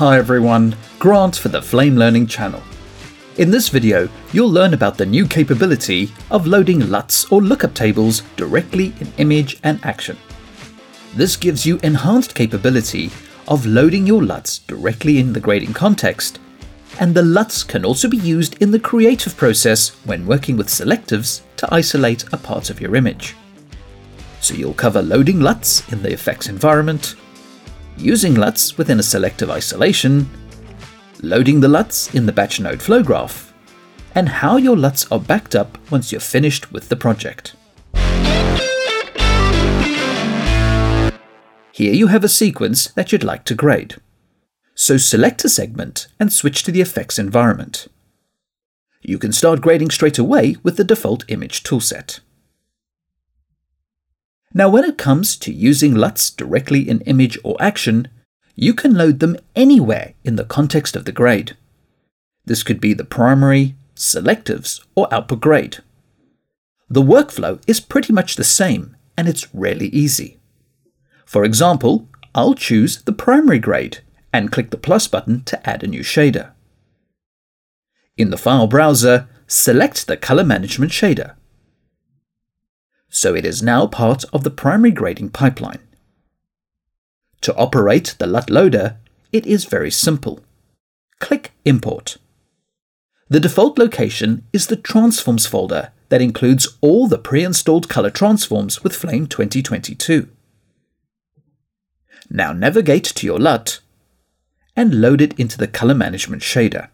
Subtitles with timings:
[0.00, 2.62] Hi everyone, Grant for the Flame Learning channel.
[3.36, 8.22] In this video, you'll learn about the new capability of loading LUTs or lookup tables
[8.36, 10.16] directly in image and action.
[11.14, 13.10] This gives you enhanced capability
[13.46, 16.38] of loading your LUTs directly in the grading context,
[16.98, 21.42] and the LUTs can also be used in the creative process when working with selectives
[21.58, 23.36] to isolate a part of your image.
[24.40, 27.16] So you'll cover loading LUTs in the effects environment,
[28.00, 30.28] using LUTs within a selective isolation,
[31.22, 33.52] loading the LUTs in the batch node flow graph,
[34.14, 37.54] and how your LUTs are backed up once you're finished with the project.
[41.72, 43.96] Here you have a sequence that you'd like to grade.
[44.74, 47.88] So select a segment and switch to the effects environment.
[49.02, 52.20] You can start grading straight away with the default image toolset.
[54.52, 58.08] Now, when it comes to using LUTs directly in image or action,
[58.56, 61.56] you can load them anywhere in the context of the grade.
[62.44, 65.78] This could be the primary, selectives, or output grade.
[66.88, 70.38] The workflow is pretty much the same and it's really easy.
[71.24, 73.98] For example, I'll choose the primary grade
[74.32, 76.50] and click the plus button to add a new shader.
[78.16, 81.34] In the file browser, select the color management shader
[83.10, 85.80] so it is now part of the primary grading pipeline.
[87.42, 88.96] To operate the LUT loader,
[89.32, 90.40] it is very simple.
[91.18, 92.16] Click Import.
[93.28, 98.96] The default location is the Transforms folder that includes all the pre-installed color transforms with
[98.96, 100.28] Flame 2022.
[102.28, 103.80] Now navigate to your LUT
[104.76, 106.88] and load it into the color management shader.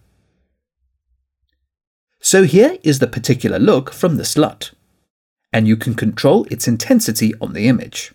[2.21, 4.73] So here is the particular look from this LUT
[5.53, 8.13] and you can control its intensity on the image.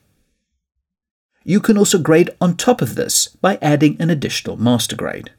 [1.44, 5.32] You can also grade on top of this by adding an additional master grade.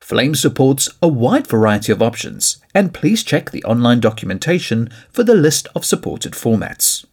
[0.00, 5.36] Flame supports a wide variety of options, and please check the online documentation for the
[5.36, 7.04] list of supported formats.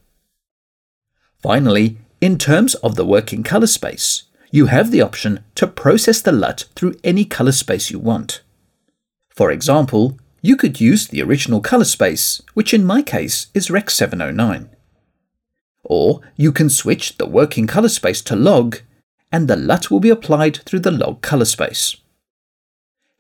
[1.44, 6.32] Finally, in terms of the working color space, you have the option to process the
[6.32, 8.42] LUT through any color space you want.
[9.30, 13.90] For example, you could use the original color space, which in my case is Rec
[13.90, 14.70] 709.
[15.84, 18.80] Or you can switch the working color space to log,
[19.32, 21.98] and the LUT will be applied through the log color space.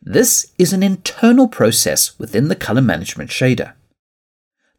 [0.01, 3.73] This is an internal process within the color management shader.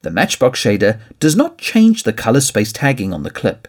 [0.02, 3.68] The Matchbox shader does not change the color space tagging on the clip.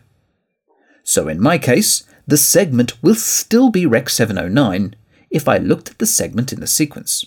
[1.04, 4.96] So in my case, the segment will still be Rec 709
[5.32, 7.26] if I looked at the segment in the sequence.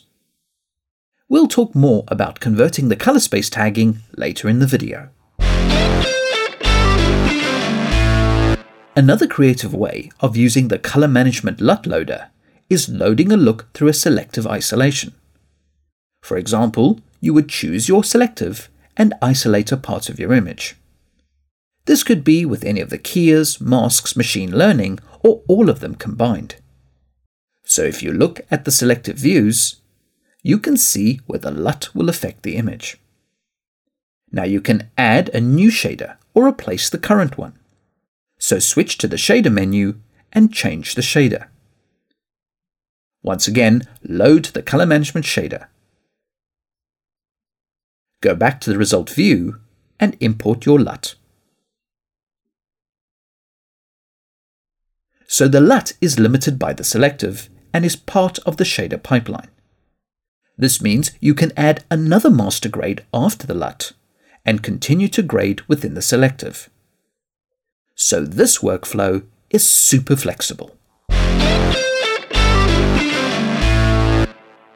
[1.33, 5.09] We'll talk more about converting the color space tagging later in the video.
[8.95, 12.29] Another creative way of using the color management LUT loader
[12.69, 15.15] is loading a look through a selective isolation.
[16.21, 20.77] For example, you would choose your selective and isolate a part of your image.
[21.87, 25.95] This could be with any of the keyers, masks, machine learning, or all of them
[25.95, 26.57] combined.
[27.65, 29.77] So if you look at the selective views,
[30.43, 32.99] you can see where the LUT will affect the image.
[34.31, 37.59] Now you can add a new shader or replace the current one.
[38.39, 40.01] So switch to the shader menu
[40.33, 41.47] and change the shader.
[43.23, 45.69] Once again, load the color management shader.
[48.21, 49.61] Go back to the result view
[50.01, 51.15] and import your LUT.
[55.29, 59.49] So the LUT is limited by the selective and is part of the shader pipeline.
[60.63, 63.95] This means you can add another master grade after the LUT
[64.47, 66.71] and continue to grade within the selective.
[67.97, 70.77] So this workflow is super flexible.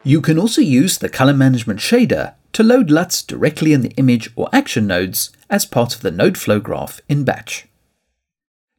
[0.03, 4.29] You can also use the color management shader to load LUTs directly in the image
[4.35, 7.69] or action nodes as part of the node flow graph in batch.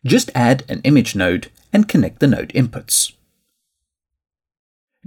[0.06, 3.14] Just add an image node and connect the node inputs.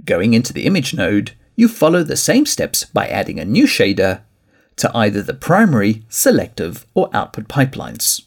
[0.03, 4.21] Going into the image node, you follow the same steps by adding a new shader
[4.75, 8.23] to either the primary, selective, or output pipelines.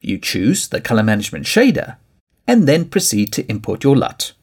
[0.00, 1.96] You choose the color management shader
[2.46, 4.34] and then proceed to import your LUT.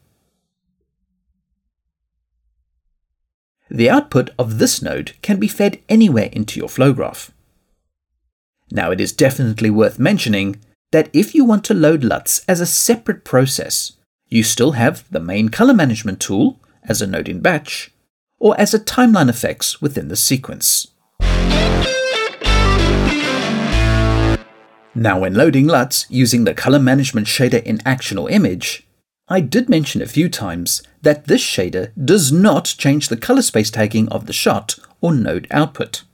[3.70, 7.32] The output of this node can be fed anywhere into your flow graph.
[8.70, 10.60] Now, it is definitely worth mentioning
[10.92, 13.92] that if you want to load LUTs as a separate process,
[14.28, 17.92] you still have the main color management tool as a node in batch,
[18.38, 20.88] or as a timeline effects within the sequence.
[24.94, 28.86] Now when loading LUTs using the color management shader in action or image,
[29.28, 33.70] I did mention a few times that this shader does not change the color space
[33.70, 36.04] tagging of the shot or node output.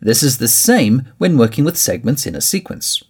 [0.00, 3.02] This is the same when working with segments in a sequence.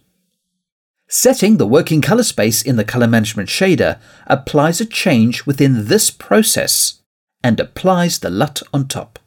[1.11, 6.11] Setting the working color space in the color management shader applies a change within this
[6.11, 7.01] process
[7.43, 9.17] and applies the LUT on top.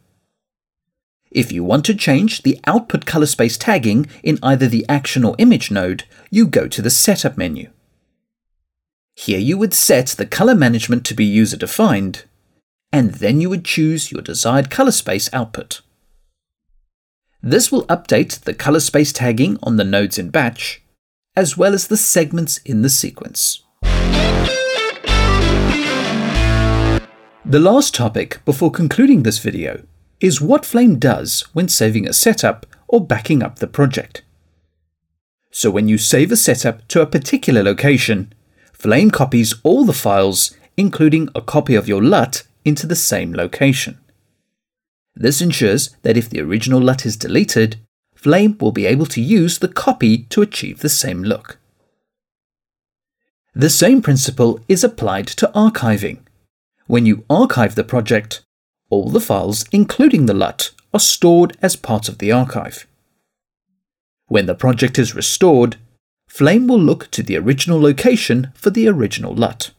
[1.32, 5.34] If you want to change the output color space tagging in either the action or
[5.38, 7.70] image node, you go to the Setup menu.
[9.16, 12.24] Here you would set the color management to be user defined,
[12.92, 15.80] and then you would choose your desired color space output.
[17.42, 20.81] This will update the color space tagging on the nodes in batch,
[21.34, 23.62] as well as the segments in the sequence.
[27.44, 29.82] The last topic before concluding this video
[30.20, 34.22] is what Flame does when saving a setup or backing up the project.
[35.50, 38.32] So when you save a setup to a particular location,
[38.72, 43.98] Flame copies all the files, including a copy of your LUT, into the same location.
[45.14, 47.76] This ensures that if the original LUT is deleted,
[48.22, 51.58] Flame will be able to use the copy to achieve the same look.
[53.52, 56.18] The same principle is applied to archiving.
[56.86, 58.44] When you archive the project,
[58.90, 62.86] all the files, including the LUT, are stored as part of the archive.
[64.28, 65.78] When the project is restored,
[66.28, 69.72] Flame will look to the original location for the original LUT.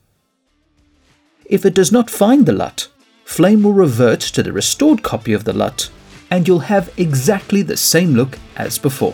[1.46, 2.90] If it does not find the LUT,
[3.24, 5.90] Flame will revert to the restored copy of the LUT
[6.34, 9.14] and you'll have exactly the same look as before.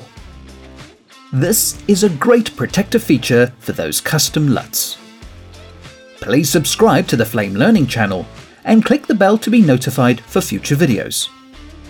[1.33, 4.97] This is a great protective feature for those custom LUTs.
[6.21, 8.25] Please subscribe to the Flame Learning channel
[8.63, 11.27] and click the bell to be notified for future videos.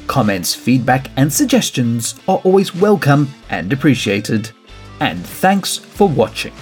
[0.07, 4.49] Comments, feedback, and suggestions are always welcome and appreciated.
[4.99, 6.53] And thanks for watching.